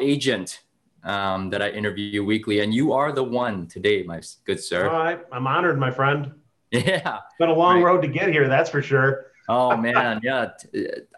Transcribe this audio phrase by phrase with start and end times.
[0.00, 0.62] agent
[1.04, 4.88] um, that I interview weekly, and you are the one today, my good sir.
[4.88, 6.32] All right, I'm honored, my friend.
[6.74, 7.84] Yeah, it's been a long right.
[7.84, 9.26] road to get here, that's for sure.
[9.46, 10.52] oh man, yeah,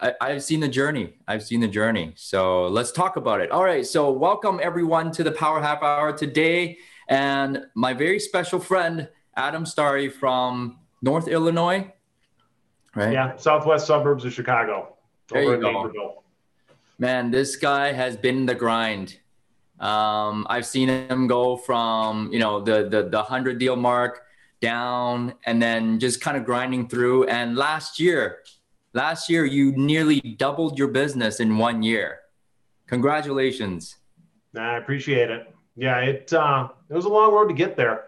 [0.01, 1.13] I, I've seen the journey.
[1.29, 2.11] I've seen the journey.
[2.17, 3.51] So let's talk about it.
[3.51, 6.77] All right, so welcome everyone to the Power Half Hour today,
[7.07, 9.07] and my very special friend
[9.37, 11.89] Adam Starry from North Illinois.
[12.93, 13.13] Right.
[13.13, 14.97] Yeah, southwest suburbs of Chicago.
[15.29, 16.23] There you go.
[16.97, 19.17] Man, this guy has been the grind.
[19.79, 24.23] Um, I've seen him go from you know the the the hundred deal mark
[24.61, 27.25] down, and then just kind of grinding through.
[27.25, 28.39] And last year,
[28.93, 32.19] last year you nearly doubled your business in one year.
[32.87, 33.97] Congratulations!
[34.57, 35.53] I appreciate it.
[35.75, 38.05] Yeah, it uh, it was a long road to get there.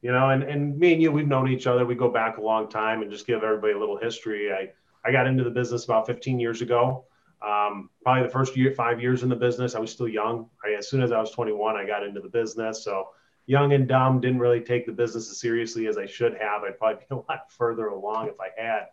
[0.00, 1.84] You know, and, and me and you, we've known each other.
[1.84, 4.50] We go back a long time, and just give everybody a little history.
[4.50, 4.70] I
[5.04, 7.04] I got into the business about 15 years ago.
[7.44, 10.48] Um, probably the first year, five years in the business, I was still young.
[10.64, 12.84] I, as soon as I was 21, I got into the business.
[12.84, 13.08] So
[13.46, 16.62] young and dumb, didn't really take the business as seriously as I should have.
[16.62, 18.86] I'd probably be a lot further along if I had.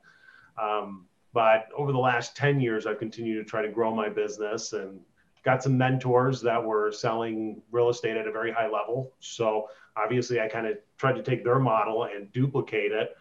[0.61, 4.73] Um, but over the last 10 years, I've continued to try to grow my business
[4.73, 4.99] and
[5.43, 9.13] got some mentors that were selling real estate at a very high level.
[9.19, 13.15] So obviously, I kind of tried to take their model and duplicate it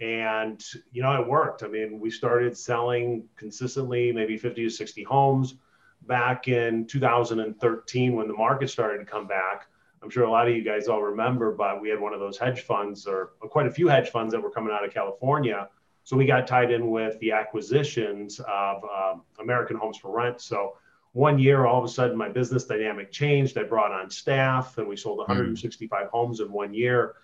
[0.00, 1.62] and you know it worked.
[1.62, 5.54] I mean we started selling consistently maybe 50 to 60 homes
[6.02, 9.66] back in 2013 when the market started to come back.
[10.02, 12.36] I'm sure a lot of you guys all remember but we had one of those
[12.36, 15.68] hedge funds or quite a few hedge funds that were coming out of california.
[16.04, 20.42] So we got tied in with the acquisitions of um, american homes for rent.
[20.42, 20.76] So
[21.12, 23.56] one year all of a sudden my business dynamic changed.
[23.56, 26.10] I brought on staff and we sold 165 mm.
[26.10, 27.14] homes in one year.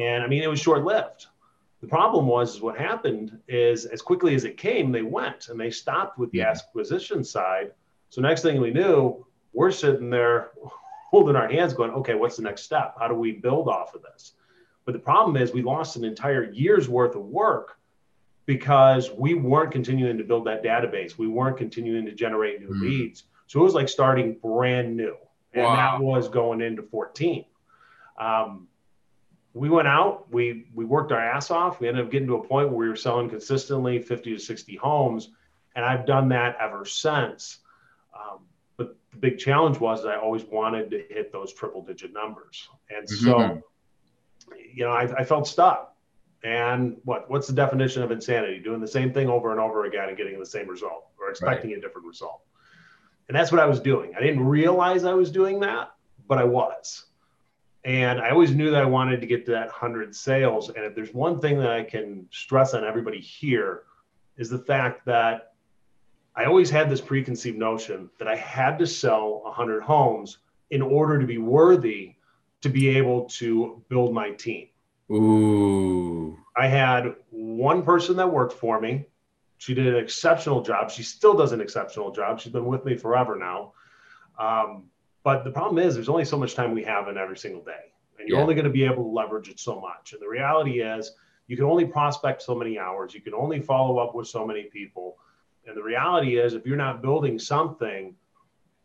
[0.00, 1.26] And i mean it was short lived
[1.80, 5.60] the problem was is what happened is as quickly as it came, they went and
[5.60, 7.72] they stopped with the acquisition side.
[8.10, 10.50] So next thing we knew, we're sitting there
[11.10, 12.94] holding our hands going, okay, what's the next step?
[12.98, 14.32] How do we build off of this?
[14.84, 17.78] But the problem is we lost an entire year's worth of work
[18.46, 21.18] because we weren't continuing to build that database.
[21.18, 22.80] We weren't continuing to generate new mm.
[22.80, 23.24] leads.
[23.46, 25.16] So it was like starting brand new.
[25.52, 25.76] And wow.
[25.76, 27.44] that was going into 14.
[28.18, 28.66] Um,
[29.58, 31.80] we went out, we we worked our ass off.
[31.80, 34.76] We ended up getting to a point where we were selling consistently 50 to 60
[34.76, 35.30] homes,
[35.74, 37.58] and I've done that ever since.
[38.14, 38.40] Um,
[38.76, 43.06] but the big challenge was I always wanted to hit those triple digit numbers, and
[43.06, 43.24] mm-hmm.
[43.24, 43.62] so
[44.72, 45.94] you know I, I felt stuck.
[46.44, 48.60] And what what's the definition of insanity?
[48.60, 51.70] Doing the same thing over and over again and getting the same result, or expecting
[51.70, 51.78] right.
[51.78, 52.42] a different result.
[53.26, 54.14] And that's what I was doing.
[54.16, 55.92] I didn't realize I was doing that,
[56.28, 57.07] but I was.
[57.88, 60.68] And I always knew that I wanted to get to that 100 sales.
[60.68, 63.84] And if there's one thing that I can stress on everybody here,
[64.36, 65.54] is the fact that
[66.36, 70.36] I always had this preconceived notion that I had to sell 100 homes
[70.68, 72.16] in order to be worthy
[72.60, 74.68] to be able to build my team.
[75.10, 76.36] Ooh.
[76.58, 79.06] I had one person that worked for me.
[79.56, 80.90] She did an exceptional job.
[80.90, 82.38] She still does an exceptional job.
[82.38, 83.72] She's been with me forever now.
[84.38, 84.90] Um,
[85.24, 87.92] but the problem is, there's only so much time we have in every single day,
[88.18, 88.42] and you're yeah.
[88.42, 90.12] only going to be able to leverage it so much.
[90.12, 91.12] And the reality is,
[91.48, 93.14] you can only prospect so many hours.
[93.14, 95.16] You can only follow up with so many people.
[95.66, 98.14] And the reality is, if you're not building something,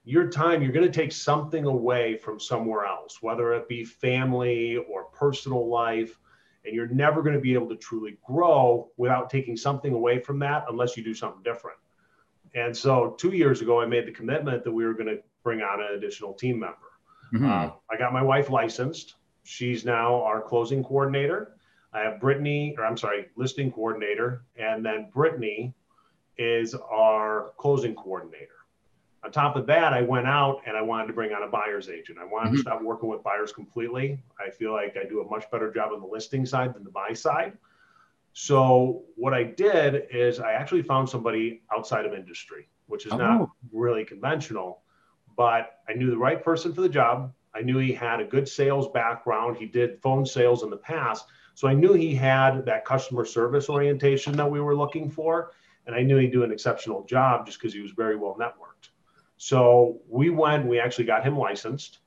[0.06, 4.78] your time, you're going to take something away from somewhere else, whether it be family
[4.78, 6.18] or personal life.
[6.66, 10.40] And you're never going to be able to truly grow without taking something away from
[10.40, 11.78] that unless you do something different.
[12.56, 15.62] And so two years ago, I made the commitment that we were going to bring
[15.62, 16.78] on an additional team member.
[17.34, 17.46] Mm-hmm.
[17.46, 19.16] Uh, I got my wife licensed.
[19.44, 21.58] She's now our closing coordinator.
[21.94, 25.74] I have Brittany, or I'm sorry, listing coordinator, and then Brittany
[26.38, 28.50] is our closing coordinator.
[29.24, 31.88] On top of that, I went out and I wanted to bring on a buyer's
[31.90, 32.18] agent.
[32.20, 32.56] I wanted mm-hmm.
[32.58, 34.22] to stop working with buyers completely.
[34.40, 36.92] I feel like I do a much better job on the listing side than the
[36.92, 37.58] buy side.
[38.34, 43.18] So what I did is I actually found somebody outside of industry, which is oh.
[43.18, 44.83] not really conventional
[45.36, 47.34] but I knew the right person for the job.
[47.56, 49.58] I knew he had a good sales background.
[49.58, 51.26] He did phone sales in the past.
[51.56, 55.52] So I knew he had that customer service orientation that we were looking for.
[55.86, 58.90] And I knew he'd do an exceptional job just because he was very well networked.
[59.38, 62.00] So we went, we actually got him licensed.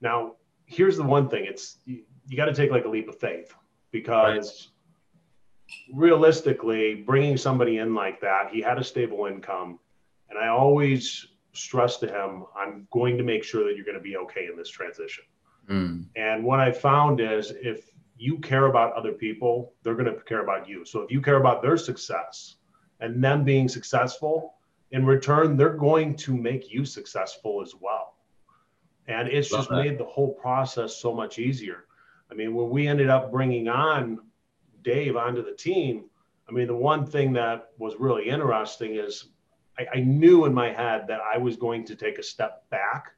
[0.00, 0.36] Now,
[0.66, 3.54] here's the one thing it's you, you got to take like a leap of faith
[3.90, 4.70] because
[5.68, 5.96] right.
[5.96, 9.78] realistically, bringing somebody in like that, he had a stable income.
[10.30, 14.02] And I always stress to him, I'm going to make sure that you're going to
[14.02, 15.24] be okay in this transition.
[15.68, 16.06] Mm.
[16.16, 20.42] And what I found is if you care about other people, they're going to care
[20.42, 20.84] about you.
[20.84, 22.56] So if you care about their success
[23.00, 24.54] and them being successful,
[24.90, 28.14] in return, they're going to make you successful as well.
[29.08, 29.82] And it's Love just that.
[29.82, 31.86] made the whole process so much easier.
[32.30, 34.20] I mean, when we ended up bringing on
[34.82, 36.04] Dave onto the team,
[36.48, 39.30] I mean, the one thing that was really interesting is
[39.78, 43.12] I, I knew in my head that I was going to take a step back,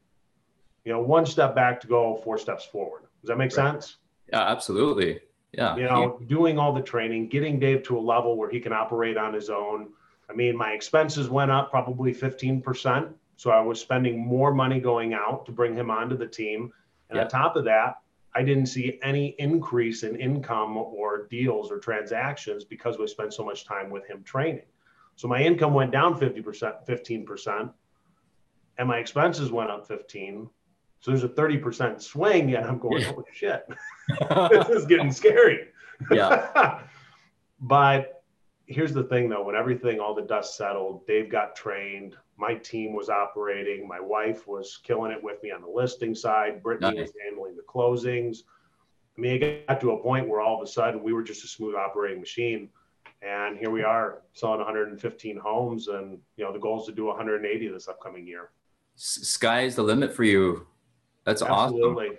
[0.85, 3.03] you know, one step back to go four steps forward.
[3.21, 3.73] Does that make right.
[3.73, 3.97] sense?
[4.33, 5.21] Yeah, absolutely.
[5.53, 5.77] Yeah.
[5.77, 8.73] You know, he, doing all the training, getting Dave to a level where he can
[8.73, 9.89] operate on his own.
[10.29, 13.13] I mean, my expenses went up probably 15%.
[13.37, 16.73] So I was spending more money going out to bring him onto the team.
[17.11, 17.25] And yeah.
[17.25, 17.99] on top of that,
[18.35, 23.45] I didn't see any increase in income or deals or transactions because we spent so
[23.45, 24.67] much time with him training.
[25.17, 27.73] So my income went down 50%, 15%,
[28.79, 30.49] and my expenses went up 15.
[31.01, 33.67] So there's a 30% swing, and I'm going, holy shit,
[34.51, 35.69] this is getting scary.
[36.11, 36.83] Yeah.
[37.61, 38.23] but
[38.67, 42.93] here's the thing though, when everything, all the dust settled, Dave got trained, my team
[42.93, 47.07] was operating, my wife was killing it with me on the listing side, Brittany nice.
[47.07, 48.39] was handling the closings.
[49.17, 51.45] I mean, it got to a point where all of a sudden we were just
[51.45, 52.69] a smooth operating machine
[53.23, 57.07] and here we are selling 115 homes and you know the goal is to do
[57.07, 58.51] 180 this upcoming year.
[58.97, 60.67] Sky's the limit for you.
[61.25, 62.07] That's Absolutely.
[62.07, 62.19] awesome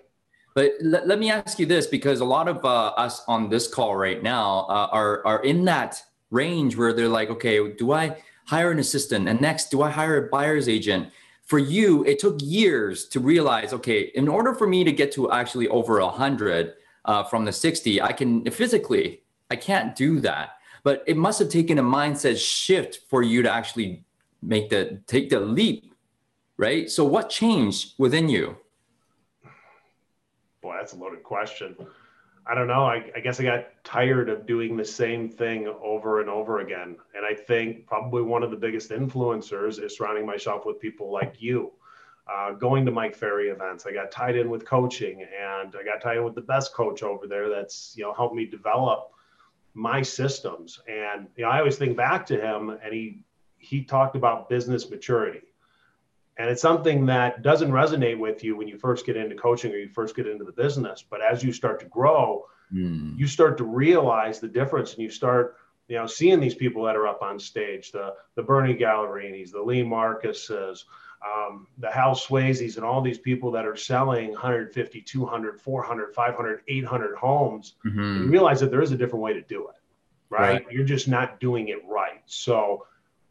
[0.57, 3.67] but let, let me ask you this because a lot of uh, us on this
[3.67, 6.01] call right now uh, are are in that
[6.31, 8.17] range where they're like okay do i
[8.47, 9.29] hire an assistant?
[9.29, 11.09] And next do i hire a buyer's agent?
[11.43, 15.31] For you it took years to realize okay in order for me to get to
[15.31, 16.73] actually over 100
[17.05, 19.21] uh, from the 60 i can physically
[19.51, 20.56] i can't do that
[20.87, 24.05] but it must have taken a mindset shift for you to actually
[24.41, 25.87] make the take the leap
[26.57, 26.89] right?
[26.89, 28.57] So what changed within you?
[30.61, 31.75] Boy that's a loaded question.
[32.49, 32.85] I don't know.
[32.85, 36.95] I, I, guess i got tired of doing the same thing over and over again.
[37.15, 41.35] And i think probably one of the biggest influencers is surrounding myself with people like
[41.39, 41.71] you.
[42.31, 43.85] Uh, going to mike ferry events.
[43.85, 47.03] I got tied in with coaching and i got tied in with the best coach
[47.03, 49.11] over there that's you know helped me develop
[49.77, 50.81] my systems.
[50.87, 53.19] And you know, I always think back to him, and he
[53.57, 55.41] he talked about business maturity.
[56.39, 59.77] And it's something that doesn't resonate with you when you first get into coaching or
[59.77, 61.03] you first get into the business.
[61.07, 63.17] But as you start to grow, mm.
[63.17, 65.57] you start to realize the difference and you start,
[65.87, 69.61] you know, seeing these people that are up on stage, the the Bernie Gallerinis, the
[69.61, 70.85] Lee Marcuses,
[71.25, 76.61] um, the Hal Swayzes and all these people that are selling 150, 200, 400, 500,
[76.67, 78.23] 800 homes, mm-hmm.
[78.23, 79.75] you realize that there is a different way to do it,
[80.29, 80.65] right?
[80.65, 80.65] right?
[80.71, 82.21] You're just not doing it right.
[82.25, 82.85] So,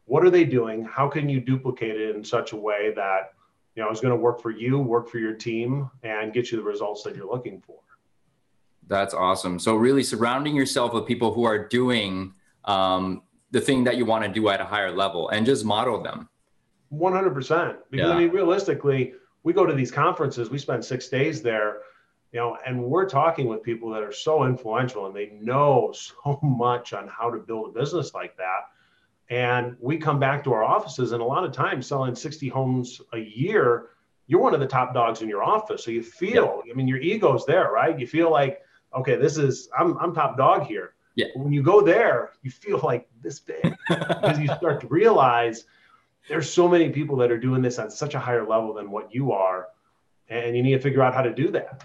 [0.05, 0.83] what are they doing?
[0.83, 3.33] How can you duplicate it in such a way that
[3.75, 6.57] you know is going to work for you, work for your team, and get you
[6.57, 7.77] the results that you're looking for?
[8.87, 9.59] That's awesome.
[9.59, 12.33] So, really surrounding yourself with people who are doing
[12.65, 16.01] um, the thing that you want to do at a higher level and just model
[16.01, 16.29] them
[16.93, 17.77] 100%.
[17.89, 18.09] Because yeah.
[18.09, 19.13] I mean, realistically,
[19.43, 21.79] we go to these conferences, we spend six days there,
[22.31, 26.39] you know, and we're talking with people that are so influential and they know so
[26.43, 28.61] much on how to build a business like that.
[29.29, 33.01] And we come back to our offices, and a lot of times selling 60 homes
[33.11, 33.89] a year,
[34.27, 35.83] you're one of the top dogs in your office.
[35.83, 36.71] So you feel, yeah.
[36.71, 37.97] I mean, your ego's there, right?
[37.99, 38.61] You feel like,
[38.95, 40.93] okay, this is, I'm, I'm top dog here.
[41.15, 41.27] Yeah.
[41.35, 45.65] When you go there, you feel like this big because you start to realize
[46.27, 49.13] there's so many people that are doing this on such a higher level than what
[49.13, 49.67] you are
[50.29, 51.83] and you need to figure out how to do that.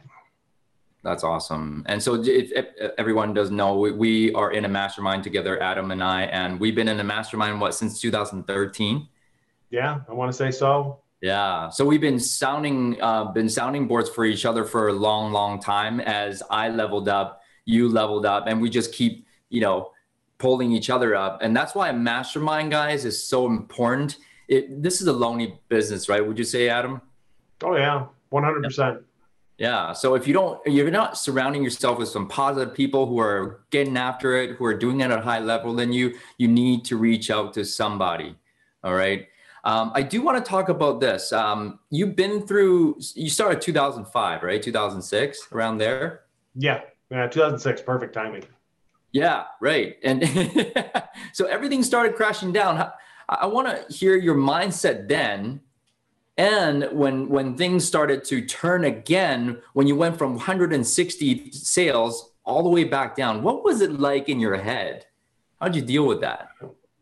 [1.04, 1.84] That's awesome.
[1.86, 5.90] And so if, if everyone does know we, we, are in a mastermind together adam
[5.90, 9.08] and i and we've been in a mastermind what since 2013
[9.70, 11.00] yeah i want to say so.
[11.20, 15.32] Yeah so we've been sounding uh, been sounding boards for each other for a long
[15.32, 15.98] long time.
[16.00, 19.90] As i leveled up you leveled up and we just keep you know
[20.42, 21.38] pulling each other up.
[21.40, 24.18] And that's why a mastermind guys is so important
[24.52, 26.26] it, this is a lonely business, right?
[26.26, 27.00] Would you say, Adam?
[27.62, 29.00] Oh yeah, one hundred percent.
[29.58, 29.92] Yeah.
[29.92, 33.96] So if you don't, you're not surrounding yourself with some positive people who are getting
[33.96, 36.96] after it, who are doing it at a high level than you, you need to
[36.96, 38.34] reach out to somebody.
[38.82, 39.28] All right.
[39.64, 41.32] Um, I do want to talk about this.
[41.32, 44.60] Um, you've been through, you started 2005, right?
[44.60, 46.22] 2006, around there.
[46.56, 46.80] Yeah.
[47.10, 47.28] Yeah.
[47.28, 47.82] 2006.
[47.82, 48.42] Perfect timing.
[49.12, 49.44] Yeah.
[49.60, 49.96] Right.
[50.02, 50.24] And
[51.32, 52.90] so everything started crashing down.
[53.40, 55.60] I want to hear your mindset then
[56.36, 62.62] and when when things started to turn again when you went from 160 sales all
[62.62, 65.06] the way back down what was it like in your head?
[65.60, 66.48] How'd you deal with that?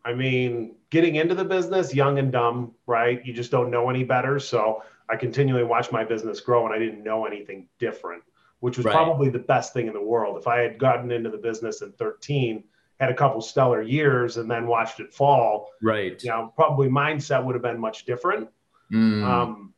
[0.04, 3.24] I mean getting into the business young and dumb right?
[3.24, 4.38] You just don't know any better.
[4.38, 8.22] So i continually watched my business grow and i didn't know anything different
[8.60, 8.94] which was right.
[8.94, 10.36] probably the best thing in the world.
[10.38, 12.64] If i had gotten into the business in 13
[13.00, 15.70] had a couple stellar years and then watched it fall.
[15.82, 16.22] Right.
[16.22, 18.48] You know, probably mindset would have been much different.
[18.92, 19.24] Mm.
[19.24, 19.74] Um,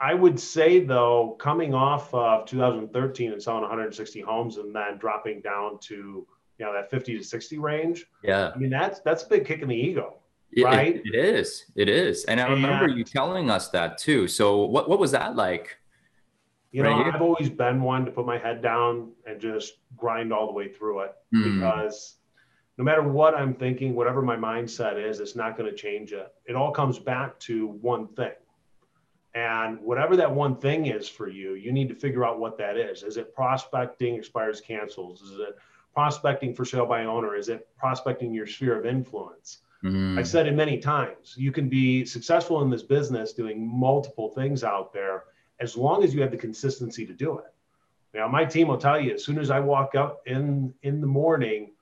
[0.00, 5.40] I would say though, coming off of 2013 and selling 160 homes and then dropping
[5.40, 6.26] down to
[6.58, 8.06] you know that 50 to 60 range.
[8.22, 8.50] yeah.
[8.54, 10.14] I mean that's that's a big kick in the ego.
[10.52, 11.02] It- it- Right?
[11.04, 11.64] it is.
[11.76, 12.24] It is.
[12.24, 14.28] And I remember And- you telling us that too.
[14.28, 15.76] So what what was that like?
[16.70, 17.14] You know, Right.
[17.14, 20.68] I've always been one to put my head down and just grind all the way
[20.68, 21.60] through it Hmm.
[21.60, 22.17] because
[22.78, 26.32] no matter what I'm thinking, whatever my mindset is, it's not going to change it.
[26.46, 28.32] It all comes back to one thing.
[29.34, 32.76] And whatever that one thing is for you, you need to figure out what that
[32.76, 33.02] is.
[33.02, 35.22] Is it prospecting, expires, cancels?
[35.22, 35.58] Is it
[35.92, 37.34] prospecting for sale by owner?
[37.34, 39.58] Is it prospecting your sphere of influence?
[39.82, 40.16] Mm.
[40.16, 41.34] I've said it many times.
[41.36, 45.24] You can be successful in this business doing multiple things out there
[45.60, 47.52] as long as you have the consistency to do it.
[48.14, 51.06] Now, my team will tell you as soon as I walk up in in the
[51.06, 51.72] morning,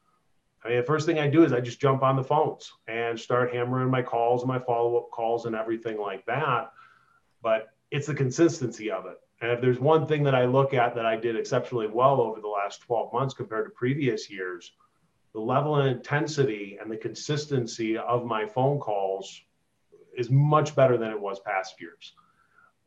[0.67, 3.19] I mean, the first thing I do is I just jump on the phones and
[3.19, 6.73] start hammering my calls and my follow up calls and everything like that.
[7.41, 9.17] But it's the consistency of it.
[9.41, 12.41] And if there's one thing that I look at that I did exceptionally well over
[12.41, 14.73] the last 12 months compared to previous years,
[15.35, 19.41] the level and intensity and the consistency of my phone calls
[20.19, 22.15] is much better than it was past years.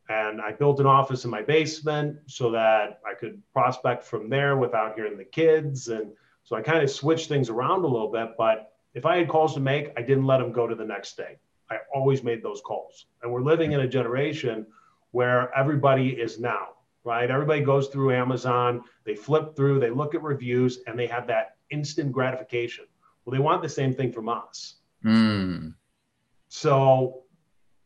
[0.09, 4.57] And I built an office in my basement so that I could prospect from there
[4.57, 5.87] without hearing the kids.
[5.87, 6.11] And
[6.49, 8.29] so I kind of switched things around a little bit.
[8.35, 11.15] But if I had calls to make, I didn't let them go to the next
[11.15, 11.37] day.
[11.69, 13.05] I always made those calls.
[13.21, 14.65] And we're living in a generation
[15.11, 16.69] where everybody is now,
[17.03, 17.29] right?
[17.29, 21.57] Everybody goes through Amazon, they flip through, they look at reviews, and they have that
[21.69, 22.85] instant gratification.
[23.23, 24.77] Well, they want the same thing from us.
[25.05, 25.75] Mm.
[26.47, 27.25] So,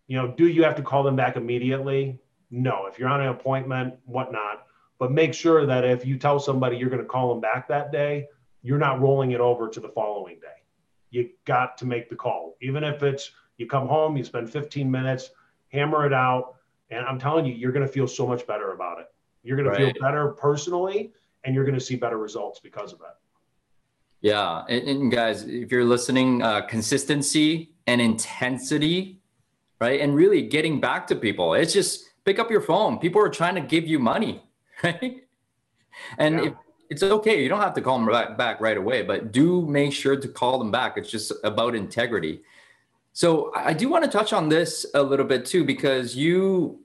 [0.07, 2.17] you know, do you have to call them back immediately?
[2.49, 2.85] No.
[2.85, 4.67] If you're on an appointment, whatnot,
[4.99, 7.91] but make sure that if you tell somebody you're going to call them back that
[7.91, 8.27] day,
[8.63, 10.47] you're not rolling it over to the following day.
[11.11, 14.89] You got to make the call, even if it's you come home, you spend 15
[14.89, 15.29] minutes,
[15.71, 16.55] hammer it out,
[16.89, 19.07] and I'm telling you, you're going to feel so much better about it.
[19.43, 19.93] You're going to Right.
[19.93, 21.11] feel better personally,
[21.43, 23.15] and you're going to see better results because of it.
[24.21, 29.21] Yeah, and, and guys, if you're listening, uh, consistency and intensity,
[29.81, 31.53] right, and really getting back to people.
[31.53, 32.99] It's just pick up your phone.
[32.99, 34.41] People are trying to give you money,
[34.83, 35.27] right?
[36.17, 36.45] And Yeah.
[36.47, 36.53] if,
[36.89, 37.41] it's okay.
[37.41, 40.59] You don't have to call them back, right away, but do make sure to call
[40.59, 40.97] them back.
[40.97, 42.41] It's just about integrity.
[43.13, 46.83] So I I do want to touch on this a little bit too, because you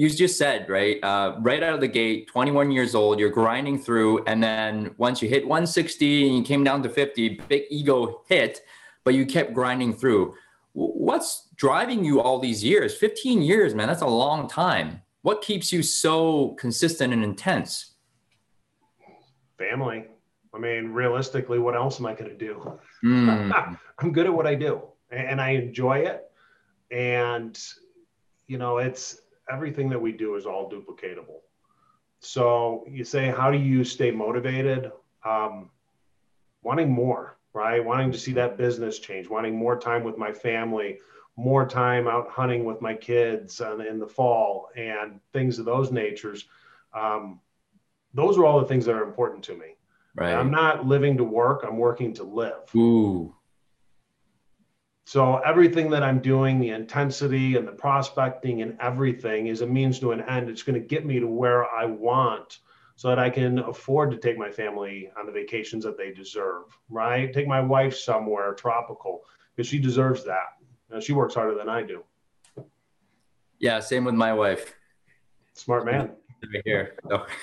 [0.00, 3.78] you just said right uh, right out of the gate 21 years old you're grinding
[3.78, 8.22] through and then once you hit 160 and you came down to 50 big ego
[8.26, 8.62] hit
[9.04, 10.34] but you kept grinding through
[10.72, 15.70] what's driving you all these years 15 years man that's a long time what keeps
[15.70, 17.96] you so consistent and intense
[19.60, 20.06] Family.
[20.54, 22.80] I mean, realistically, what else am I going to do?
[23.04, 26.30] Mm, I'm good at what I do and I enjoy it.
[26.90, 27.58] And,
[28.46, 31.40] you know, it's everything that we do is all duplicatable.
[32.20, 34.92] So you say, how do you stay motivated?
[35.24, 35.70] Um,
[36.62, 37.84] wanting more, right?
[37.84, 40.98] Wanting to see that business change, wanting more time with my family,
[41.36, 45.90] more time out hunting with my kids uh, in the fall, and things of those
[45.90, 46.46] natures.
[46.92, 47.40] Um,
[48.14, 49.76] those are all the things that are important to me.
[50.16, 52.74] right I'm not living to work, I'm working to live.
[52.74, 53.34] ooh
[55.04, 59.98] So everything that I'm doing, the intensity and the prospecting and everything is a means
[60.00, 60.48] to an end.
[60.48, 62.58] It's going to get me to where I want
[62.96, 66.64] so that I can afford to take my family on the vacations that they deserve,
[66.90, 67.32] right?
[67.32, 69.22] Take my wife somewhere tropical
[69.56, 70.58] because she deserves that.
[70.90, 72.02] Know, she works harder than I do.
[73.60, 74.74] yeah same with my wife
[75.54, 76.10] Smart man.
[76.52, 76.96] Right here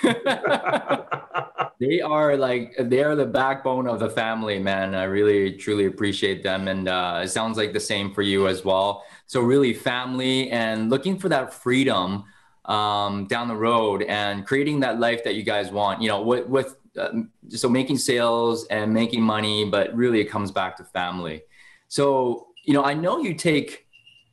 [1.80, 4.96] they are like they are the backbone of the family man.
[4.96, 8.66] I really truly appreciate them and uh, it sounds like the same for you as
[8.66, 9.04] well.
[9.28, 12.26] So really family and looking for that freedom
[12.66, 16.48] um, down the road and creating that life that you guys want you know with,
[16.48, 21.44] with um, so making sales and making money but really it comes back to family.
[21.88, 23.86] So you know i know you take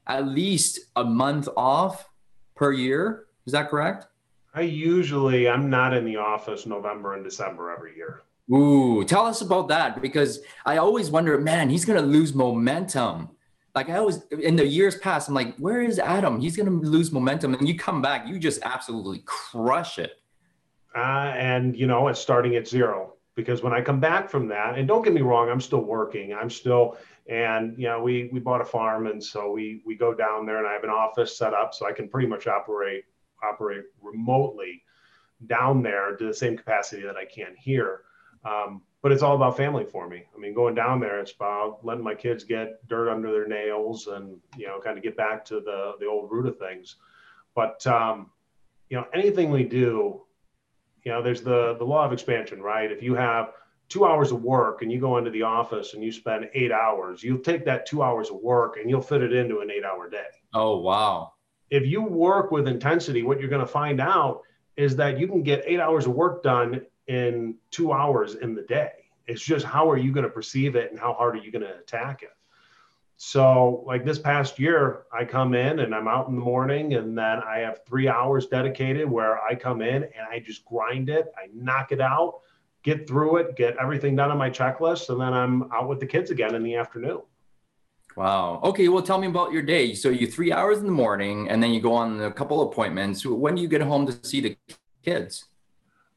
[0.07, 2.09] at least a month off
[2.57, 3.27] per year.
[3.47, 4.07] Is that correct
[4.55, 8.23] I usually I'm not in the office November and December every year.
[8.53, 13.31] Ooh, tell us about that because I always wonder, man, he's gonna lose momentum.
[13.75, 16.41] Like I always in the years past, I'm like, where is Adam?
[16.41, 20.21] He's gonna lose momentum, and you come back, you just absolutely crush it.
[20.95, 24.79] Uh, and you know, it's starting at zero because when I come back from that,
[24.79, 26.33] and don't get me wrong, I'm still working.
[26.33, 26.97] I'm still,
[27.27, 30.59] and you know, we we bought a farm, and so we we go down there,
[30.59, 33.05] and I have an office set up so I can pretty much operate
[33.53, 34.83] operate remotely
[35.47, 38.03] down there to the same capacity that I can here.
[38.45, 40.25] Um, but it's all about family for me.
[40.35, 44.07] I mean, going down there, it's about letting my kids get dirt under their nails
[44.07, 46.97] and you know, kind of get back to the the old root of things.
[47.55, 48.31] But um,
[48.89, 50.23] you know, anything we do,
[51.05, 52.91] you know, there's the the law of expansion, right?
[52.91, 53.53] If you have
[53.91, 57.23] two hours of work and you go into the office and you spend eight hours,
[57.23, 60.09] you'll take that two hours of work and you'll fit it into an eight hour
[60.09, 60.25] day.
[60.55, 61.34] Oh wow.
[61.75, 64.43] If you work with intensity, what you're going to find out
[64.77, 68.63] is that you can get eight hours of work done in two hours in the
[68.63, 68.93] day.
[69.27, 71.65] It's just how are you going to perceive it and how hard are you going
[71.65, 72.31] to attack it?
[73.17, 77.19] So, like this past year, I come in and I'm out in the morning, and
[77.19, 81.33] then I have three hours dedicated where I come in and I just grind it,
[81.37, 82.39] I knock it out,
[82.85, 86.07] get through it, get everything done on my checklist, and then I'm out with the
[86.07, 87.23] kids again in the afternoon.
[88.17, 88.61] Wow.
[88.63, 88.89] Okay.
[88.89, 89.95] Well, tell me about your day.
[89.95, 93.27] So you three hours in the morning, and then you go on a couple appointments.
[93.27, 94.57] When do you get home to see the
[95.05, 95.47] kids?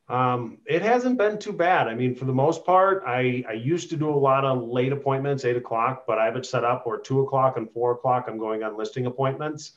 [0.09, 1.87] Um, it hasn't been too bad.
[1.87, 4.93] I mean, for the most part, I, I used to do a lot of late
[4.93, 8.25] appointments, eight o'clock, but I have it set up where two o'clock and four o'clock
[8.29, 9.73] I'm going on listing appointments.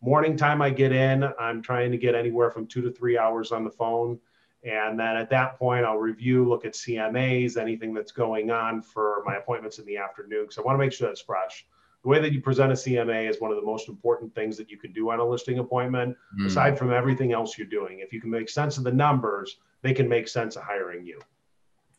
[0.00, 3.52] Morning time I get in, I'm trying to get anywhere from two to three hours
[3.52, 4.18] on the phone.
[4.64, 9.22] And then at that point, I'll review, look at CMAs, anything that's going on for
[9.26, 11.66] my appointments in the afternoon, because I want to make sure that's fresh
[12.04, 14.70] the way that you present a CMA is one of the most important things that
[14.70, 16.46] you can do on a listing appointment, mm.
[16.46, 18.00] aside from everything else you're doing.
[18.00, 21.18] If you can make sense of the numbers, they can make sense of hiring you.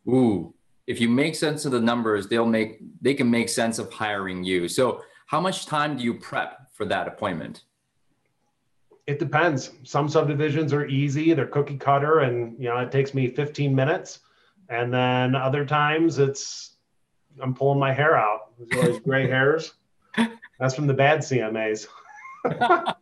[0.08, 0.54] Ooh,
[0.86, 4.44] if you make sense of the numbers, they'll make they can make sense of hiring
[4.44, 4.68] you.
[4.68, 7.64] So, how much time do you prep for that appointment?
[9.08, 9.72] It depends.
[9.84, 14.20] Some subdivisions are easy; they're cookie cutter, and you know it takes me 15 minutes.
[14.70, 16.76] And then other times, it's
[17.42, 18.52] I'm pulling my hair out.
[18.58, 19.74] There's always gray hairs.
[20.60, 21.88] That's from the bad CMAs.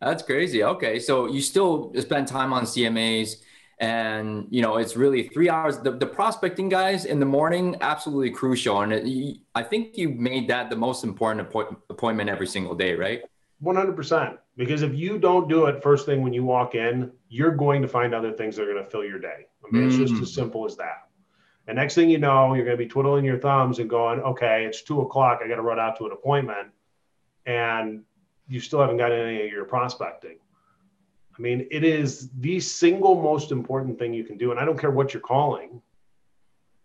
[0.00, 0.62] That's crazy.
[0.62, 3.36] Okay, so you still spend time on CMAs,
[3.80, 5.78] and you know it's really three hours.
[5.78, 10.48] The, the prospecting guys in the morning absolutely crucial, and it, I think you made
[10.48, 13.22] that the most important appoint, appointment every single day, right?
[13.60, 14.38] One hundred percent.
[14.56, 17.88] Because if you don't do it first thing when you walk in, you're going to
[17.88, 19.46] find other things that are going to fill your day.
[19.64, 19.86] I mean, mm.
[19.86, 20.22] it's just mm.
[20.22, 21.08] as simple as that.
[21.66, 24.64] And next thing you know, you're going to be twiddling your thumbs and going, okay,
[24.64, 25.40] it's two o'clock.
[25.44, 26.68] I got to run out to an appointment.
[27.46, 28.04] And
[28.48, 30.38] you still haven't got any of your prospecting.
[31.36, 34.50] I mean, it is the single most important thing you can do.
[34.50, 35.82] And I don't care what you're calling,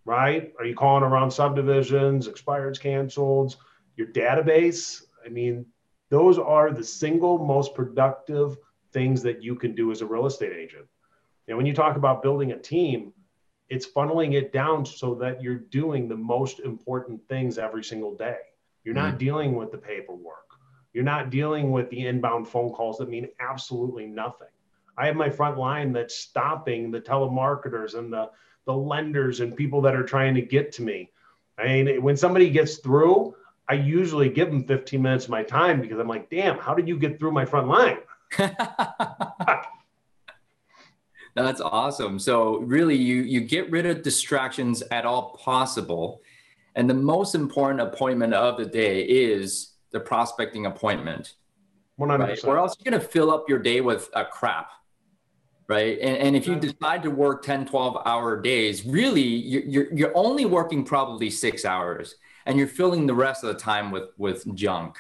[0.06, 0.54] right?
[0.60, 3.56] Are you calling around subdivisions, expireds, canceled,
[3.96, 5.04] your database?
[5.26, 5.66] I mean,
[6.10, 8.58] those are the single most productive
[8.92, 10.86] things that you can do as a real estate agent.
[11.48, 13.14] And when you talk about building a team,
[13.70, 18.38] it's funneling it down so that you're doing the most important things every single day.
[18.84, 19.18] You're not mm-hmm.
[19.18, 20.38] dealing with the paperwork.
[20.94, 24.48] You're not dealing with the inbound phone calls that mean absolutely nothing.
[24.98, 28.30] I have my front line that's stopping the telemarketers and the,
[28.66, 31.10] the lenders and people that are trying to get to me.
[31.58, 33.36] I mean, when somebody gets through,
[33.70, 36.88] I usually give them 15 minutes of my time because I'm like, damn, how did
[36.88, 37.98] you get through my front line?
[41.36, 42.20] That's awesome.
[42.20, 46.22] So really you you get rid of distractions at all possible.
[46.76, 51.36] And the most important appointment of the day is the prospecting appointment.
[52.00, 52.20] 100%.
[52.20, 52.44] Right?
[52.44, 54.72] Or else you're going to fill up your day with a crap.
[55.68, 55.98] Right.
[56.00, 60.18] And, and if you decide to work 10, 12 hour days, really you're, you're, you're
[60.18, 64.54] only working probably six hours and you're filling the rest of the time with, with
[64.56, 64.98] junk.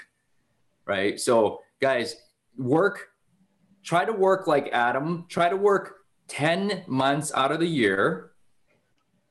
[0.85, 1.19] Right.
[1.19, 2.15] So guys,
[2.57, 3.09] work,
[3.83, 8.31] try to work like Adam, try to work 10 months out of the year,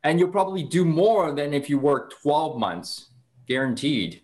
[0.05, 3.11] and you'll probably do more than if you work 12 months,
[3.47, 4.23] guaranteed.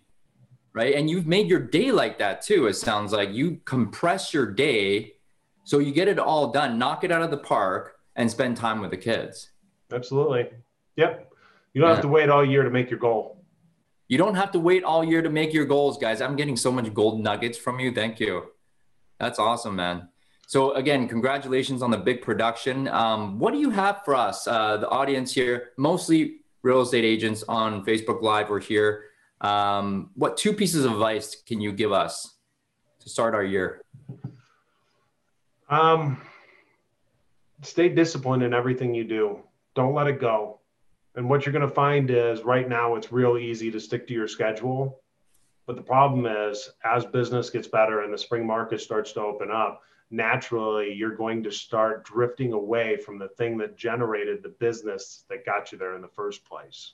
[0.73, 0.93] Right.
[0.93, 2.67] And you've made your day like that too.
[2.67, 5.13] It sounds like you compress your day
[5.63, 8.81] so you get it all done, knock it out of the park, and spend time
[8.81, 9.51] with the kids.
[9.91, 10.49] Absolutely.
[10.95, 11.31] Yep.
[11.73, 11.95] You don't yeah.
[11.95, 13.38] have to wait all year to make your goal.
[14.09, 16.19] You don't have to wait all year to make your goals, guys.
[16.19, 17.93] I'm getting so much gold nuggets from you.
[17.93, 18.51] Thank you.
[19.19, 20.09] That's awesome, man.
[20.47, 22.87] So again, congratulations on the big production.
[22.87, 27.43] Um, what do you have for us, uh, the audience here, mostly real estate agents
[27.47, 29.05] on Facebook Live or here?
[29.41, 32.35] Um, what two pieces of advice can you give us
[33.01, 33.83] to start our year?
[35.69, 36.19] Um,
[37.61, 39.43] stay disciplined in everything you do.
[39.75, 40.58] Don't let it go.
[41.15, 44.13] And what you're going to find is right now it's real easy to stick to
[44.13, 45.01] your schedule.
[45.65, 49.51] But the problem is, as business gets better and the spring market starts to open
[49.51, 55.25] up, naturally you're going to start drifting away from the thing that generated the business
[55.29, 56.93] that got you there in the first place.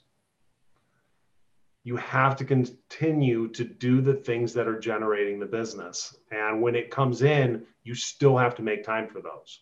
[1.83, 6.17] You have to continue to do the things that are generating the business.
[6.31, 9.59] And when it comes in, you still have to make time for those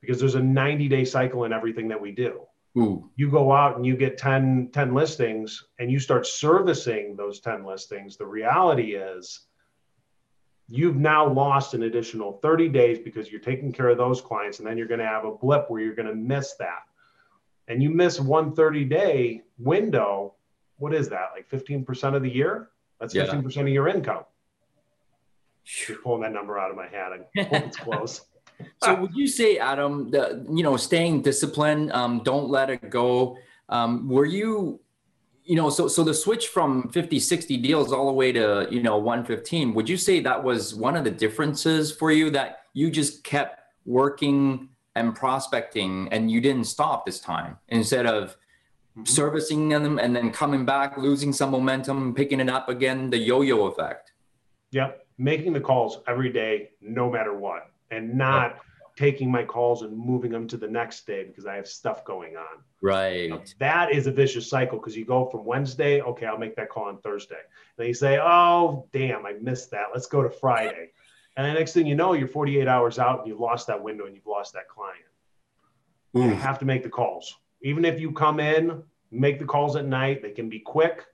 [0.00, 2.42] because there's a 90 day cycle in everything that we do.
[2.76, 3.10] Ooh.
[3.16, 7.64] You go out and you get 10, 10 listings and you start servicing those 10
[7.64, 8.16] listings.
[8.16, 9.46] The reality is
[10.68, 14.68] you've now lost an additional 30 days because you're taking care of those clients and
[14.68, 16.82] then you're going to have a blip where you're going to miss that.
[17.68, 20.34] And you miss one 30 day window.
[20.76, 22.68] What is that like 15% of the year?
[23.00, 24.24] That's 15% of your income.
[25.64, 28.20] Just pulling that number out of my hat i hope it's close
[28.82, 33.36] so would you say adam the you know staying disciplined um, don't let it go
[33.68, 34.80] um, were you
[35.46, 38.82] you know, so so the switch from 50, 60 deals all the way to, you
[38.82, 42.90] know, 115, would you say that was one of the differences for you that you
[42.90, 49.04] just kept working and prospecting and you didn't stop this time instead of mm-hmm.
[49.04, 53.66] servicing them and then coming back, losing some momentum, picking it up again, the yo-yo
[53.66, 54.12] effect?
[54.72, 55.06] Yep.
[55.16, 58.58] Making the calls every day, no matter what, and not
[58.96, 62.36] taking my calls and moving them to the next day because I have stuff going
[62.36, 62.62] on.
[62.80, 63.28] Right.
[63.28, 66.70] Now, that is a vicious cycle because you go from Wednesday, okay, I'll make that
[66.70, 67.36] call on Thursday.
[67.76, 69.88] Then you say, oh, damn, I missed that.
[69.92, 70.90] Let's go to Friday.
[71.36, 74.06] And the next thing you know, you're 48 hours out and you've lost that window
[74.06, 75.04] and you've lost that client.
[76.16, 76.24] Oof.
[76.24, 77.36] You have to make the calls.
[77.62, 81.04] Even if you come in, make the calls at night, they can be quick,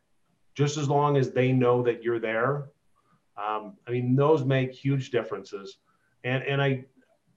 [0.54, 2.70] just as long as they know that you're there.
[3.36, 5.78] Um, I mean, those make huge differences.
[6.24, 6.84] And, and I,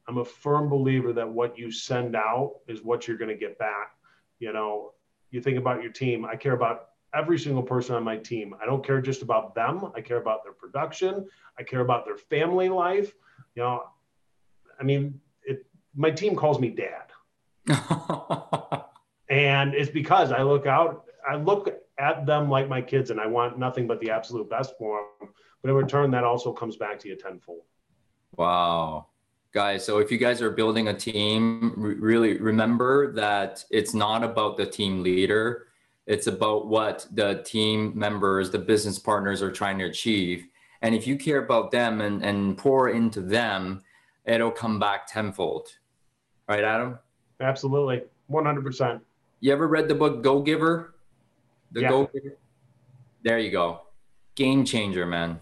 [0.08, 3.58] I'm a firm believer that what you send out is what you're going to get
[3.58, 3.96] back.
[4.40, 4.92] You know,
[5.32, 6.26] you think about your team.
[6.26, 8.54] I care about every single person on my team.
[8.62, 9.92] I don't care just about them.
[9.96, 11.26] I care about their production.
[11.58, 13.14] I care about their family life.
[13.56, 13.84] You know,
[14.80, 17.12] I mean, it, my team calls me dad.
[19.30, 23.28] and it's because I look out, I look at them like my kids and I
[23.28, 25.30] want nothing but the absolute best for them.
[25.62, 27.64] But in return, that also comes back to you tenfold.
[28.38, 29.08] Wow.
[29.54, 34.24] Guys so if you guys are building a team re- really remember that it's not
[34.24, 35.68] about the team leader.
[36.08, 40.48] It's about what the team members the business partners are trying to achieve.
[40.82, 43.82] And if you care about them and, and pour into them
[44.26, 45.70] it'll come back tenfold.
[46.50, 47.00] Right adam?
[47.40, 48.04] Absolutely.
[48.30, 49.02] 100%
[49.46, 50.96] you ever read the book go giver?
[51.72, 51.90] The yeah.
[51.90, 52.38] go giver?
[53.24, 53.82] There you go.
[54.34, 55.40] Game changer man.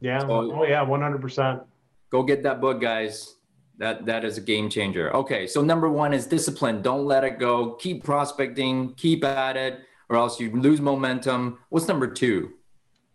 [0.00, 0.20] Yeah.
[0.20, 1.64] So, oh yeah 100%
[2.10, 3.36] go get that book guys
[3.78, 5.14] that that is a game changer.
[5.14, 6.82] Okay, so number one is discipline.
[6.82, 7.74] Don't let it go.
[7.74, 8.94] Keep prospecting.
[8.94, 11.58] Keep at it, or else you lose momentum.
[11.70, 12.52] What's number two?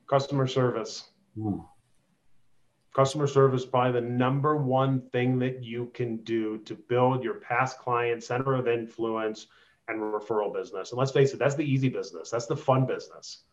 [0.07, 1.09] Customer service.
[1.37, 1.67] Ooh.
[2.95, 7.79] Customer service probably the number one thing that you can do to build your past
[7.79, 9.47] client center of influence
[9.87, 10.91] and referral business.
[10.91, 12.29] And let's face it, that's the easy business.
[12.29, 13.45] That's the fun business.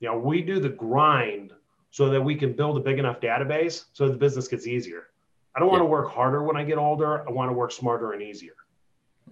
[0.00, 1.52] You know, we do the grind
[1.92, 5.12] so that we can build a big enough database so the business gets easier
[5.54, 7.28] I don't want to work harder when I get older.
[7.28, 8.54] I want to work smarter and easier.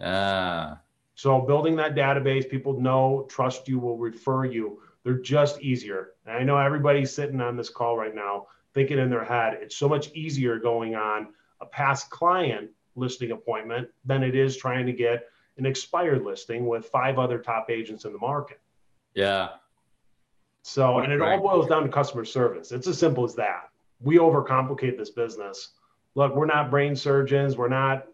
[0.02, 0.78] Ah.
[1.14, 4.80] So building that database, people know, trust you, will refer you.
[5.02, 6.12] They're just easier.
[6.26, 9.76] And I know everybody's sitting on this call right now thinking in their head, it's
[9.76, 11.28] so much easier going on
[11.60, 16.86] a past client listing appointment than it is trying to get an expired listing with
[16.86, 18.60] five other top agents in the market.
[19.14, 19.48] Yeah.
[20.62, 22.70] So, and it all boils down to customer service.
[22.70, 23.70] It's as simple as that.
[24.00, 25.72] We overcomplicate this business
[26.14, 27.56] look, we're not brain surgeons.
[27.56, 28.06] We're not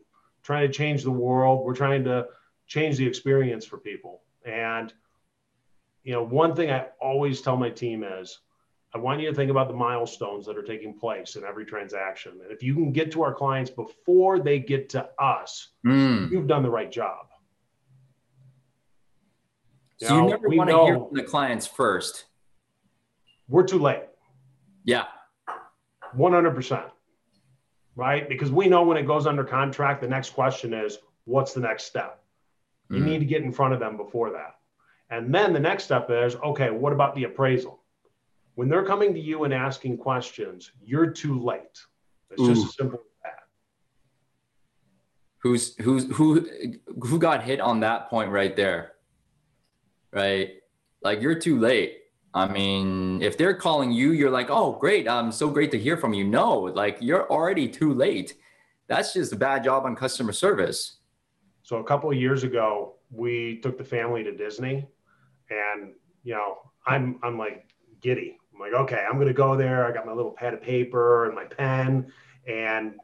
[0.43, 1.65] trying to change the world.
[1.65, 2.27] We're trying to
[2.67, 4.23] change the experience for people.
[4.45, 4.93] And,
[6.05, 8.39] you know, one thing I always tell my team is
[8.95, 12.33] I want you to think about the milestones that are taking place in every transaction.
[12.43, 16.31] And if you can get to our clients before they get to us, mm.
[16.31, 17.27] you've done the right job.
[19.99, 22.27] You so know, you never want to hear from the clients first.
[23.49, 24.05] We're too late.
[24.85, 25.05] Yeah.
[26.17, 26.91] 100%
[27.97, 28.29] right?
[28.29, 31.85] Because we know when it goes under contract, the next question is, what's the next
[31.85, 32.23] step?
[32.91, 33.07] You mm-hmm.
[33.07, 34.55] need to get in front of them before that.
[35.11, 37.83] And then the next step is, okay, what about the appraisal?
[38.55, 41.61] When they're coming to you and asking questions, you're too late.
[42.31, 42.49] It's Ooh.
[42.49, 43.43] just as simple as that.
[45.39, 46.47] Who's who's who
[47.03, 48.93] who got hit on that point right there?
[50.11, 50.55] Right?
[51.03, 51.99] Like you're too late
[52.37, 55.09] I mean, if they're calling you, you're like, oh, great.
[55.09, 56.23] I'm so great to hear from you.
[56.23, 58.35] No, like you're already too late.
[58.89, 60.99] That's just a bad job on customer service.
[61.63, 64.87] So a couple of years ago, we took the family to Disney
[65.49, 65.95] and,
[66.25, 67.71] you know, I'm, I'm like
[68.03, 68.37] giddy.
[68.53, 69.87] I'm like, okay, I'm going to go there.
[69.87, 72.13] I got my little pad of paper and my pen
[72.47, 72.97] and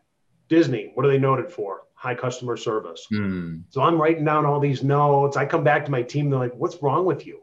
[0.51, 1.85] Disney, what are they noted for?
[1.95, 3.07] High customer service.
[3.11, 3.63] Mm.
[3.71, 5.39] So I'm writing down all these notes.
[5.39, 6.29] I come back to my team.
[6.29, 7.41] They're like, what's wrong with you?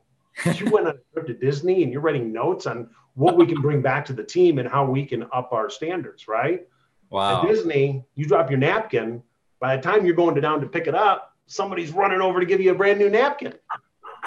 [0.55, 3.61] You went on a trip to Disney and you're writing notes on what we can
[3.61, 6.65] bring back to the team and how we can up our standards, right?
[7.09, 7.41] Wow.
[7.41, 9.23] At Disney, you drop your napkin.
[9.59, 12.45] By the time you're going to down to pick it up, somebody's running over to
[12.45, 13.53] give you a brand new napkin.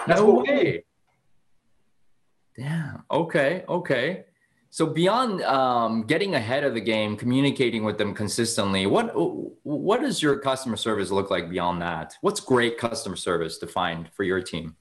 [0.06, 0.84] That's no way.
[2.56, 3.04] Damn.
[3.10, 3.64] Okay.
[3.68, 4.24] Okay.
[4.70, 9.12] So beyond um, getting ahead of the game, communicating with them consistently, what
[9.64, 12.14] what does your customer service look like beyond that?
[12.22, 14.76] What's great customer service defined for your team?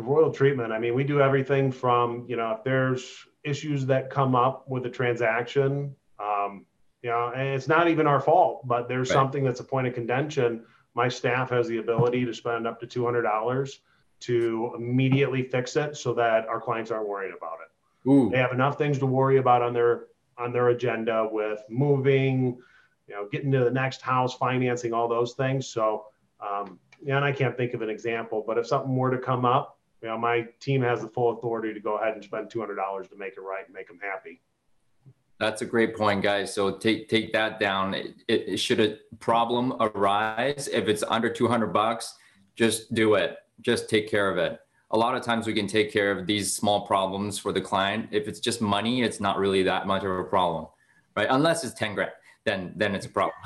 [0.00, 0.72] The royal treatment.
[0.72, 4.86] I mean, we do everything from you know if there's issues that come up with
[4.86, 6.64] a transaction, um,
[7.02, 9.14] you know, and it's not even our fault, but there's right.
[9.14, 10.64] something that's a point of contention.
[10.94, 13.80] My staff has the ability to spend up to two hundred dollars
[14.20, 18.08] to immediately fix it so that our clients aren't worried about it.
[18.08, 18.30] Ooh.
[18.30, 20.06] They have enough things to worry about on their
[20.38, 22.58] on their agenda with moving,
[23.06, 25.68] you know, getting to the next house, financing, all those things.
[25.68, 26.06] So,
[26.40, 29.44] um, yeah, and I can't think of an example, but if something were to come
[29.44, 32.60] up, you know, my team has the full authority to go ahead and spend two
[32.60, 34.40] hundred dollars to make it right and make them happy.
[35.38, 36.52] That's a great point, guys.
[36.52, 37.94] So take take that down.
[37.94, 42.14] It, it, should a problem arise, if it's under two hundred bucks,
[42.56, 43.36] just do it.
[43.62, 44.60] Just take care of it
[44.92, 48.08] a lot of times we can take care of these small problems for the client.
[48.10, 50.66] If it's just money, it's not really that much of a problem,
[51.16, 51.28] right?
[51.30, 52.10] Unless it's 10 grand,
[52.44, 53.36] then then it's a problem.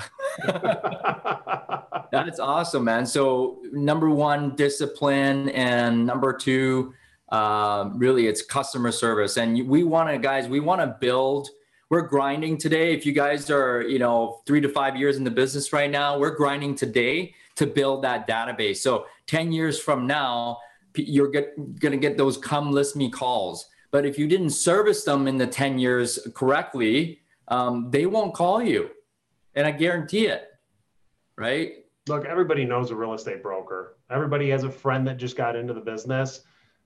[2.15, 3.07] That's awesome, man.
[3.07, 6.95] So number one, discipline, and number two,
[7.31, 9.37] uh, really it's customer service.
[9.37, 11.49] And we want to, guys, we want to build.
[11.91, 12.95] We're grinding today.
[12.95, 16.19] If you guys are, you know, three to five years in the business right now,
[16.19, 18.77] we're grinding today to build that database.
[18.77, 20.59] So 10 years from now,
[20.97, 23.67] you're get, gonna get those come list me calls.
[23.91, 28.63] But if you didn't service them in the 10 years correctly, um, they won't call
[28.63, 28.91] you.
[29.55, 30.49] And I guarantee it,
[31.37, 31.73] right?
[32.09, 33.97] Look, everybody knows a real estate broker.
[34.11, 36.41] Everybody has a friend that just got into the business.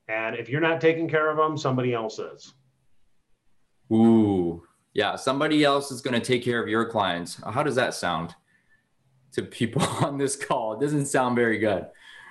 [0.08, 2.54] And if you're not taking care of them, somebody else is.
[3.92, 4.62] Ooh,
[4.94, 5.16] yeah.
[5.16, 7.40] Somebody else is going to take care of your clients.
[7.42, 8.34] How does that sound
[9.32, 10.74] to people on this call?
[10.74, 11.86] It doesn't sound very good.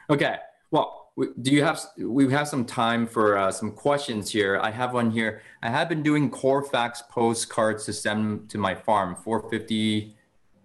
[0.10, 0.38] Okay.
[0.72, 1.07] Well,
[1.42, 4.60] do you have we have some time for uh, some questions here.
[4.62, 5.42] I have one here.
[5.64, 10.16] I have been doing Corefact postcards to send to my farm 450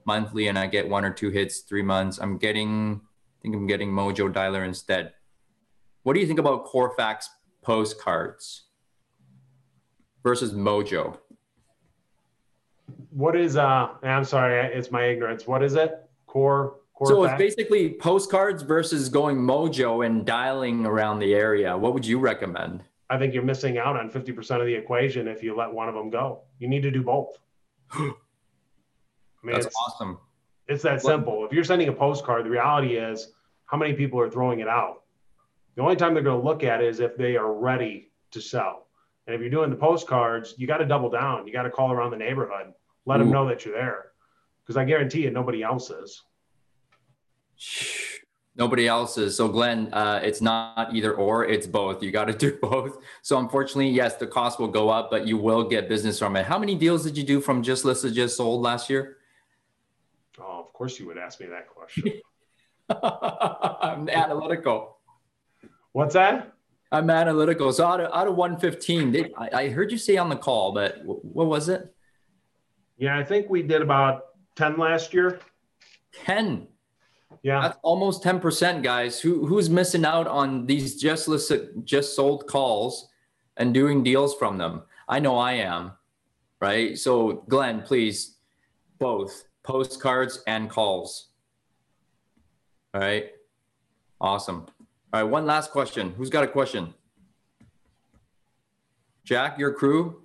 [0.04, 2.18] monthly and i get one or two hits three months.
[2.18, 5.14] I'm getting i think i'm getting mojo dialer instead.
[6.02, 7.24] What do you think about Corefact
[7.62, 8.64] postcards
[10.22, 11.16] versus mojo?
[13.10, 15.46] What is uh i'm sorry it's my ignorance.
[15.46, 16.10] What is it?
[16.26, 21.76] Core so it's basically postcards versus going mojo and dialing around the area.
[21.76, 22.82] What would you recommend?
[23.10, 25.94] I think you're missing out on 50% of the equation if you let one of
[25.94, 26.42] them go.
[26.58, 27.36] You need to do both.
[27.92, 28.00] I
[29.42, 30.18] mean, That's it's, awesome.
[30.68, 31.44] It's that simple.
[31.44, 33.32] If you're sending a postcard, the reality is
[33.66, 35.02] how many people are throwing it out.
[35.76, 38.40] The only time they're going to look at it is if they are ready to
[38.40, 38.86] sell.
[39.26, 41.46] And if you're doing the postcards, you got to double down.
[41.46, 42.72] You got to call around the neighborhood,
[43.06, 43.24] let Ooh.
[43.24, 44.12] them know that you're there.
[44.62, 46.22] Because I guarantee you, nobody else is.
[48.54, 49.36] Nobody else is.
[49.36, 52.02] So Glenn, uh, it's not either or, it's both.
[52.02, 52.98] You got to do both.
[53.22, 56.44] So unfortunately, yes, the cost will go up, but you will get business from it.
[56.44, 59.16] How many deals did you do from just listed, just sold last year?
[60.38, 62.12] Oh, of course you would ask me that question.
[63.02, 64.98] I'm analytical.
[65.92, 66.52] What's that?
[66.90, 67.72] I'm analytical.
[67.72, 70.72] So out of, out of 115, they, I, I heard you say on the call,
[70.72, 71.94] but what was it?
[72.98, 74.24] Yeah, I think we did about
[74.56, 75.40] 10 last year.
[76.24, 76.66] 10.
[77.42, 77.60] Yeah.
[77.62, 79.20] That's almost 10%, guys.
[79.20, 83.08] Who who's missing out on these just listed, just sold calls
[83.56, 84.82] and doing deals from them?
[85.08, 85.92] I know I am.
[86.60, 86.98] Right.
[86.98, 88.36] So Glenn, please,
[88.98, 91.28] both postcards and calls.
[92.94, 93.30] All right.
[94.20, 94.66] Awesome.
[95.12, 95.30] All right.
[95.30, 96.14] One last question.
[96.16, 96.94] Who's got a question?
[99.24, 100.22] Jack, your crew?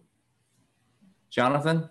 [1.29, 1.89] Jonathan?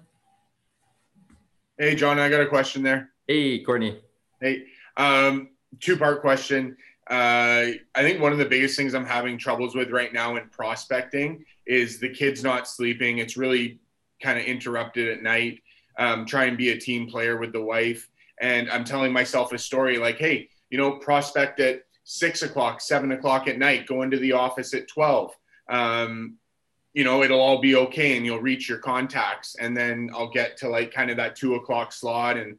[1.79, 3.11] Hey, John, I got a question there.
[3.29, 4.01] Hey, Courtney.
[4.41, 4.65] Hey,
[4.97, 5.49] um,
[5.81, 6.77] two part question.
[7.09, 10.49] Uh, I think one of the biggest things I'm having troubles with right now in
[10.49, 13.19] prospecting is the kids not sleeping.
[13.19, 13.79] It's really
[14.21, 15.61] kind of interrupted at night.
[15.99, 18.09] Um, try and be a team player with the wife.
[18.41, 23.13] And I'm telling myself a story like, hey, you know, prospect at six o'clock, seven
[23.13, 25.33] o'clock at night, go into the office at 12.
[25.69, 26.37] Um,
[26.93, 29.55] you know, it'll all be okay and you'll reach your contacts.
[29.61, 32.59] And then I'll get to like kind of that two o'clock slot and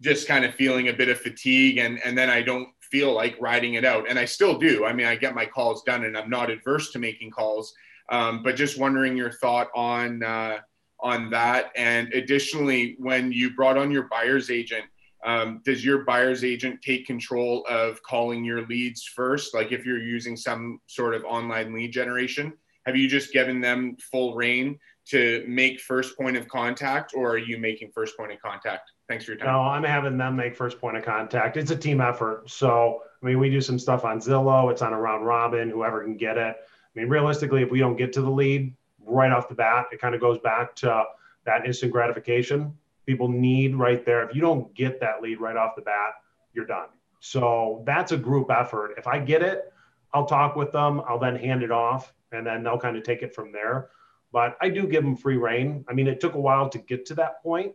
[0.00, 3.36] just kind of feeling a bit of fatigue and and then I don't feel like
[3.40, 4.84] riding it out and I still do.
[4.84, 7.74] I mean, I get my calls done and I'm not adverse to making calls.
[8.08, 10.58] Um, but just wondering your thought on uh,
[11.00, 11.72] on that.
[11.76, 14.84] And additionally, when you brought on your buyer's agent,
[15.24, 19.54] um, does your buyer's agent take control of calling your leads first?
[19.54, 22.52] Like if you're using some sort of online lead generation,
[22.86, 27.38] have you just given them full rein to make first point of contact, or are
[27.38, 28.92] you making first point of contact?
[29.08, 29.48] Thanks for your time.
[29.48, 31.56] No, I'm having them make first point of contact.
[31.56, 32.50] It's a team effort.
[32.50, 34.70] So, I mean, we do some stuff on Zillow.
[34.70, 36.56] It's on a round robin, whoever can get it.
[36.56, 40.00] I mean, realistically, if we don't get to the lead right off the bat, it
[40.00, 41.04] kind of goes back to
[41.44, 44.28] that instant gratification people need right there.
[44.28, 46.14] If you don't get that lead right off the bat,
[46.52, 46.88] you're done.
[47.20, 48.94] So that's a group effort.
[48.98, 49.72] If I get it,
[50.12, 51.00] I'll talk with them.
[51.08, 53.88] I'll then hand it off and then they'll kind of take it from there.
[54.36, 55.82] But I do give them free rein.
[55.88, 57.72] I mean, it took a while to get to that point.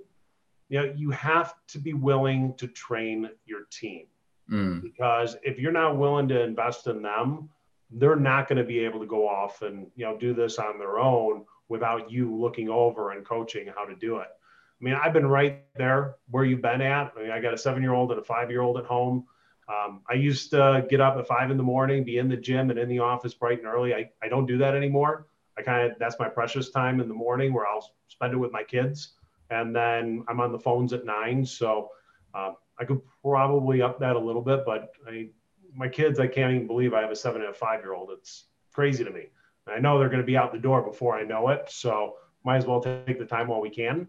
[0.69, 4.06] You know, you have to be willing to train your team
[4.47, 4.80] mm.
[4.80, 7.50] because if you're not willing to invest in them,
[7.89, 10.78] they're not going to be able to go off and you know do this on
[10.78, 14.28] their own without you looking over and coaching how to do it.
[14.30, 17.12] I mean, I've been right there where you've been at.
[17.17, 19.26] I mean, I got a seven year old and a five year old at home.
[19.67, 22.69] Um, I used to get up at five in the morning, be in the gym
[22.69, 23.95] and in the office bright and early.
[23.95, 25.26] I, I don't do that anymore.
[25.58, 28.52] I kind of, that's my precious time in the morning where I'll spend it with
[28.52, 29.14] my kids.
[29.50, 31.46] And then I'm on the phones at nine.
[31.46, 31.90] So
[32.34, 35.30] uh, I could probably up that a little bit, but I,
[35.76, 38.10] my kids, I can't even believe I have a seven and a five year old.
[38.12, 39.28] It's crazy to me.
[39.68, 41.70] I know they're going to be out the door before I know it.
[41.70, 44.08] So might as well take the time while we can.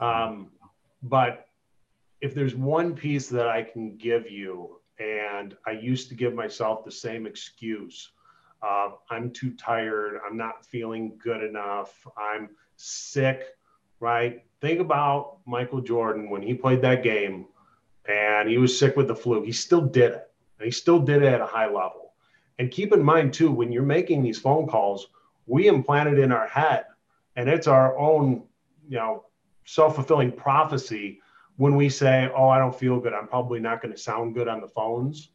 [0.00, 0.50] Um,
[1.02, 1.46] but
[2.20, 6.84] if there's one piece that I can give you, and I used to give myself
[6.84, 8.12] the same excuse
[8.62, 13.44] uh, I'm too tired, I'm not feeling good enough, I'm sick,
[14.00, 14.44] right?
[14.60, 17.46] Think about Michael Jordan when he played that game
[18.06, 19.42] and he was sick with the flu.
[19.42, 22.12] He still did it, and he still did it at a high level.
[22.58, 25.08] And keep in mind, too, when you're making these phone calls,
[25.46, 26.84] we implant it in our head,
[27.36, 28.44] and it's our own,
[28.88, 29.24] you know,
[29.64, 31.20] self-fulfilling prophecy
[31.56, 33.12] when we say, "Oh, I don't feel good.
[33.12, 35.30] I'm probably not going to sound good on the phones."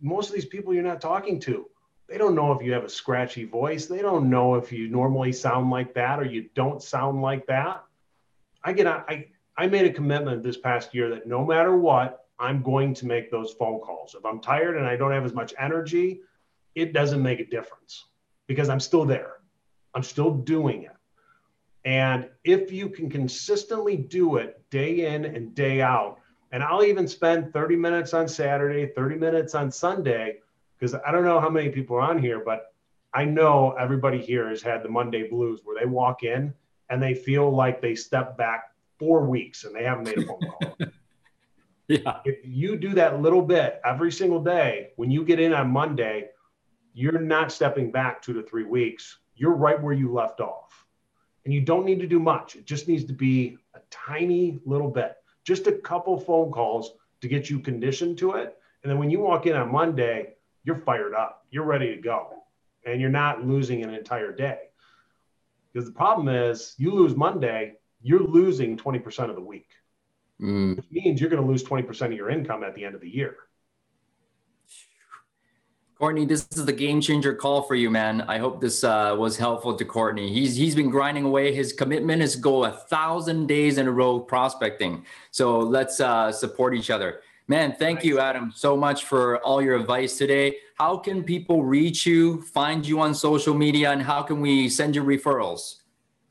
[0.00, 1.66] Most of these people you're not talking to,
[2.08, 3.86] they don't know if you have a scratchy voice.
[3.86, 7.82] They don't know if you normally sound like that or you don't sound like that.
[8.62, 12.62] I get I I made a commitment this past year that no matter what, I'm
[12.62, 14.14] going to make those phone calls.
[14.14, 16.20] If I'm tired and I don't have as much energy,
[16.74, 18.04] it doesn't make a difference
[18.46, 19.34] because I'm still there.
[19.94, 20.90] I'm still doing it.
[21.84, 26.18] And if you can consistently do it day in and day out,
[26.52, 30.38] and I'll even spend 30 minutes on Saturday, 30 minutes on Sunday,
[30.78, 32.72] because I don't know how many people are on here, but
[33.14, 36.52] I know everybody here has had the Monday blues where they walk in
[36.90, 40.40] and they feel like they step back four weeks and they haven't made a phone
[40.40, 40.76] call.
[41.88, 42.20] yeah.
[42.24, 46.28] If you do that little bit every single day, when you get in on Monday,
[46.92, 49.18] you're not stepping back two to three weeks.
[49.34, 50.86] You're right where you left off
[51.44, 52.56] and you don't need to do much.
[52.56, 57.28] It just needs to be a tiny little bit, just a couple phone calls to
[57.28, 58.56] get you conditioned to it.
[58.82, 60.34] And then when you walk in on Monday,
[60.66, 62.42] you're fired up, you're ready to go,
[62.84, 64.58] and you're not losing an entire day.
[65.72, 69.68] Because the problem is, you lose Monday, you're losing 20% of the week,
[70.42, 70.76] mm.
[70.76, 73.08] which means you're going to lose 20% of your income at the end of the
[73.08, 73.36] year.
[75.98, 78.20] Courtney, this is the game changer call for you, man.
[78.22, 80.30] I hope this uh, was helpful to Courtney.
[80.30, 81.54] He's he's been grinding away.
[81.54, 85.06] His commitment is go a thousand days in a row prospecting.
[85.30, 87.74] So let's uh, support each other, man.
[87.78, 90.56] Thank you, Adam, so much for all your advice today.
[90.76, 94.94] How can people reach you, find you on social media, and how can we send
[94.94, 95.76] you referrals?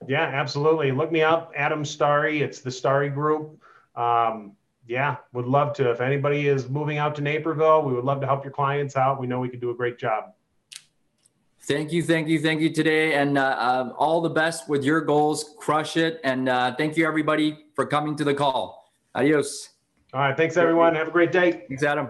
[0.08, 0.91] Yeah, absolutely.
[0.91, 2.41] Look me up, Adam Starry.
[2.41, 3.60] It's the Starry Group.
[3.95, 4.54] Um,
[4.88, 5.89] yeah, would love to.
[5.89, 9.19] If anybody is moving out to Naperville, we would love to help your clients out.
[9.19, 10.34] We know we can do a great job.
[11.62, 15.01] Thank you, thank you, thank you today, and uh, uh, all the best with your
[15.01, 15.56] goals.
[15.58, 18.91] Crush it, and uh, thank you everybody for coming to the call.
[19.15, 19.74] Adios.
[20.15, 20.95] All right, thanks everyone.
[20.95, 21.65] Have a great day.
[21.67, 22.08] Thanks, Adam.